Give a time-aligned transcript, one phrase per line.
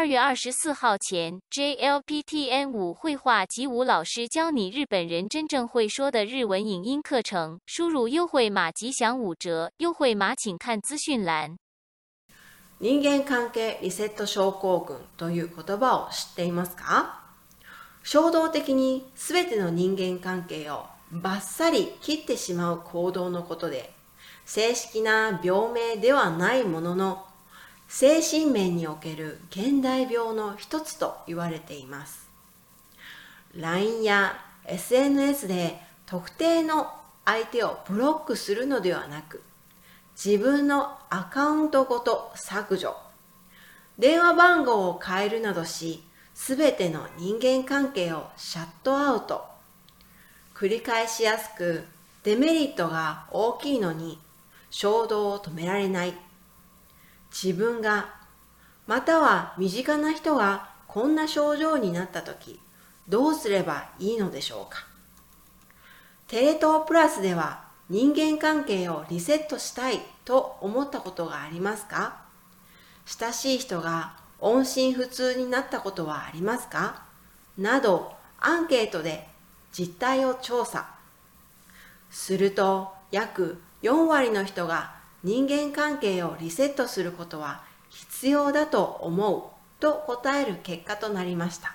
[0.00, 7.60] 二月二十四号前，JLPTN 五绘画及舞老师教你日本人真正会说的日文影音课程。
[7.66, 11.58] 输入优惠码即享五折，优惠码请看资讯栏。
[12.78, 17.20] 人間関係リセット症候群という言葉を知っていますか？
[18.02, 23.92] 衝動的に全ての人間関係をバッサリ切ってしまう行動のことで、
[24.46, 27.26] 正式な病名ではないものの、
[27.92, 32.30] 精神面における現代病の一つと言われています。
[33.56, 35.76] LINE や SNS で
[36.06, 36.92] 特定の
[37.24, 39.42] 相手をブロックするのではなく、
[40.14, 42.96] 自分のアカウントごと削除、
[43.98, 49.44] 電話番号を変えるなどし、すべての人間関係をシャットアウト。
[50.54, 51.82] 繰り返しやすく、
[52.22, 54.20] デメリットが大きいのに、
[54.70, 56.29] 衝動を止められない。
[57.30, 58.14] 自分が、
[58.86, 62.60] または身近な人がこんな症状になった時、
[63.08, 64.86] どうすればいいのでしょうか？
[66.26, 72.22] テレ東プラスでは人間関係をリセットしたいと思ったことがありますか？
[73.06, 77.02] 親しい人が音信不通になったことはありますか？
[77.58, 79.28] などアンケートで
[79.72, 80.88] 実態を調査。
[82.10, 89.42] すると約4割の人が人間関係をリセットすることは必要だと思う
[89.80, 91.74] と答える結果となりました。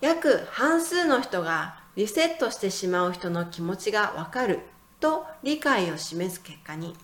[0.00, 4.60] 約半数の人がリセットしてしまう人の気持ちがわかる
[5.00, 6.94] と理解を示す結果に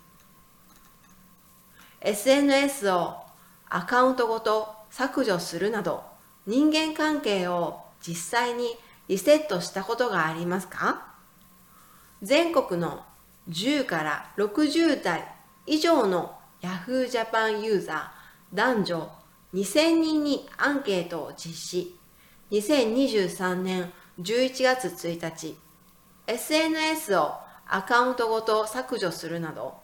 [2.01, 3.17] SNS を
[3.69, 6.05] アカウントごと削除するなど
[6.47, 8.77] 人間関係を実際に
[9.09, 11.15] リセットしたことがありますか？
[12.23, 13.05] 全国の
[13.49, 15.35] 10から60代
[15.67, 19.11] 以上の Yahoo Japan ユーザー男女
[19.53, 21.95] 2000人にアンケートを実施。
[22.51, 25.57] 2023年11月1日、
[26.27, 27.35] SNS を
[27.67, 29.75] アカウントごと削除するなど、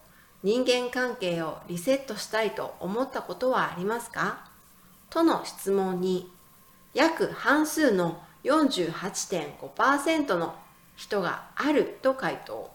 [0.43, 4.49] 人間関係をリセットしたいと思ったことはありますか？
[5.11, 6.33] との質問に、
[6.95, 10.55] 約半数の48.5%の
[10.97, 12.71] 人があると回答。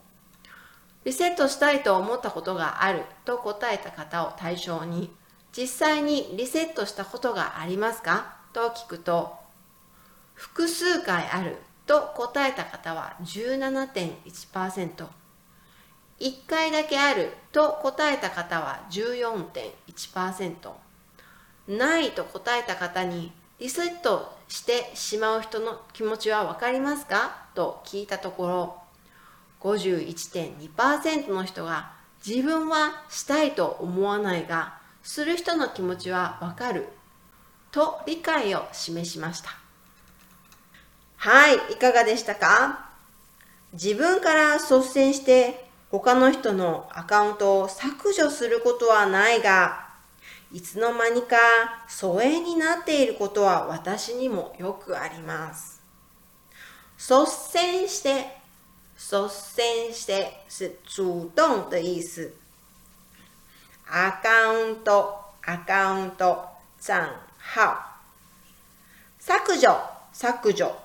[1.06, 5.16] リセットしたいと思ったことがあると答えた方を対象に、
[5.56, 8.36] 実際にリセットしたことがありますか？
[8.52, 9.36] と聞くと、
[10.34, 15.06] 複数回あると答えた方は17.1%、
[16.20, 20.72] 1回だけあると答えた方は14.1%、
[21.68, 27.46] ないと答えた方にリセットしてしまう人の気持ちはわかりますか？
[27.54, 28.82] と聞いたところ、
[29.66, 31.92] 51.2%の人が
[32.26, 36.90] 自分はしたいと思わないが、する人の気持ちはわかる
[37.72, 39.50] と理解を示しました。
[41.18, 42.90] はい、いかがでしたか？
[43.74, 49.90] 自分から率先して他の人のアカウントを削除することはないが、
[50.52, 51.38] いつの間にか
[51.88, 55.82] 疎遠になっていることは私にもよくあります。
[56.98, 58.45] 率先して
[58.98, 62.32] 率先して是主動的意思。
[63.88, 66.48] アカウント、アカウント、
[66.80, 67.08] 账
[67.38, 67.96] 号。
[69.20, 69.76] 削除、
[70.14, 70.76] 削除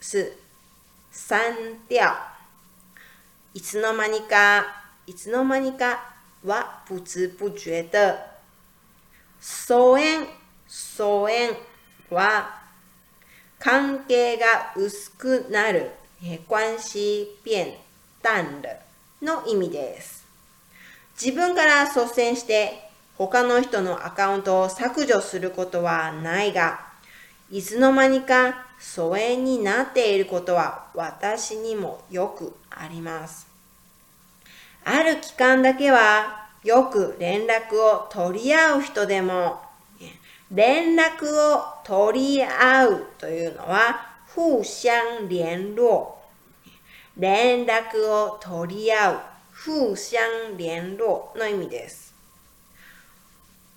[0.00, 0.36] 是
[1.10, 2.14] 删掉。
[3.54, 4.64] いつの間にか、
[5.06, 8.18] いつの間にかは不知不觉的。
[9.40, 10.26] 疎遠、
[10.66, 11.56] 疎遠
[12.10, 12.62] は
[13.58, 16.01] 関係が薄くなる。
[16.46, 17.74] 关系变
[18.22, 18.68] 淡了
[19.20, 20.24] の意味です。
[21.20, 22.88] 自分から率先して
[23.18, 26.78] 他の人のアカウントを削除することはないが、
[27.50, 33.48] いつの間にか疎遠になっていることは私にもよくあります。
[34.84, 39.60] ある期間だけはよく連絡を取り合う人でも、
[40.52, 41.26] 連絡
[41.56, 46.06] を取り合うというのは互相联絡。
[47.16, 49.20] 連絡を取り合う。
[49.64, 50.22] 互相
[50.56, 52.14] 聯絡の意味です。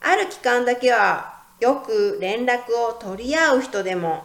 [0.01, 4.23] ある期間だけはよく連絡を取り合う人でも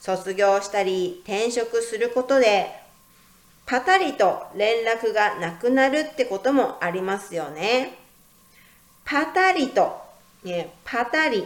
[0.00, 2.70] 卒業したり転職することで
[3.66, 7.98] パタリと連絡がなくなるってこともありますよね。
[9.04, 10.00] パタリと、
[10.42, 11.44] ね、パタリ、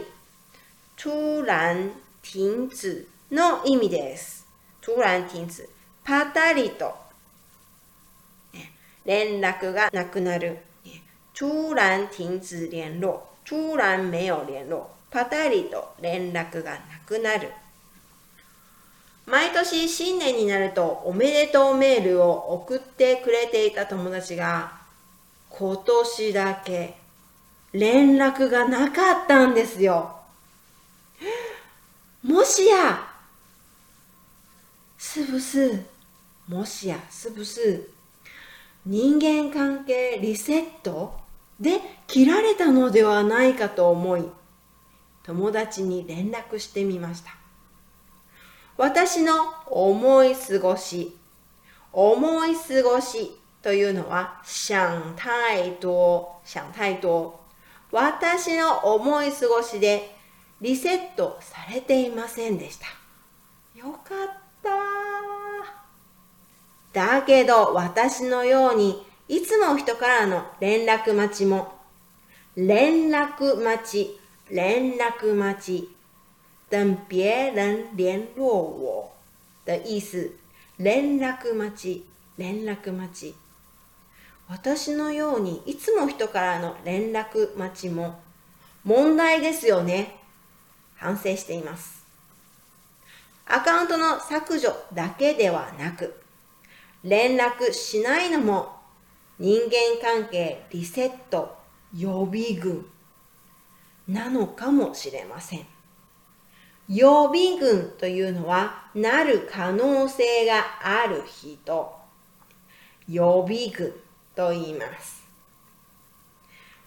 [0.97, 1.91] 突然
[2.21, 2.39] 停
[2.73, 4.45] 止の意味です。
[4.79, 5.67] 突然停止。
[6.03, 6.93] パタリと、
[9.05, 10.59] 連絡がなくなる。
[11.33, 13.19] 突然停止聯絡。
[13.43, 14.83] 突然没有聯絡。
[15.09, 17.51] パタリと連絡がなくなる。
[19.25, 24.73] 毎年新年になるとおめでとうメールを送ってくれていた友達が
[25.49, 26.97] 今年だけ
[27.71, 30.17] 連絡がなかったんですよ。
[32.21, 33.12] もしや、
[35.05, 35.83] 是不是、
[36.47, 37.89] もしや、是不是、
[38.85, 41.19] 人間関係リセット？
[41.59, 44.23] で切られたのではないかと思い、
[45.23, 47.35] 友達に連絡してみました。
[48.77, 49.33] 私の
[49.67, 51.17] 思い過ごし、
[51.91, 57.41] 思い過ごしというのは、想太多、想太多。
[57.91, 60.15] 私の思い過ごしで
[60.61, 62.85] リセットされていませんでした。
[63.77, 64.42] よかった。
[66.93, 71.73] だけど私のようにいつも人からの連絡待ちも、
[72.55, 74.19] 連絡待ち、
[74.51, 75.89] 連絡待ち、
[76.69, 79.11] 等别人联络我
[79.65, 80.29] 的意思。
[80.77, 82.05] 連絡待ち、
[82.37, 83.35] 連絡待ち。
[84.49, 88.19] 私のようにいつも人からの連絡待ちも
[88.83, 90.19] 問題ですよね。
[90.95, 92.02] 反省しています。
[93.45, 96.21] アカウントの削除だけではなく、
[97.03, 98.77] 連絡しないのも
[99.37, 101.57] 人間関係リセット
[101.95, 102.85] 予備軍
[104.07, 105.65] なのかもしれません。
[106.87, 111.93] 予備軍というのはなる可能性がある人。
[113.09, 113.93] 予備軍
[114.35, 115.23] と言います。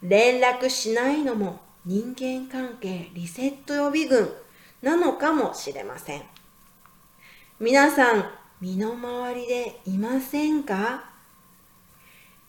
[0.02, 4.30] 連絡しないのも人間関係リセット予備軍
[4.82, 6.35] なのかもしれません。
[7.58, 8.30] 皆さん、
[8.60, 11.04] 身の回りでいませんか？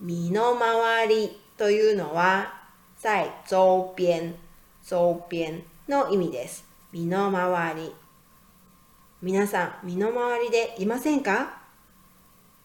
[0.02, 2.66] 身の回りというのは、
[2.98, 4.36] 在周边、
[4.84, 6.66] 周边の意味です。
[6.92, 7.96] 身の回り。
[9.22, 11.58] 皆さん、身の回りでいませんか？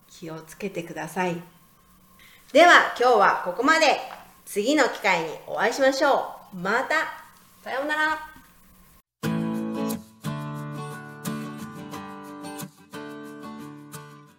[0.08, 1.40] 気をつけてください。
[2.52, 4.00] では、今日はここまで。
[4.44, 6.56] 次の機会にお会いしましょう。
[6.56, 7.22] また。
[7.62, 8.31] さようなら。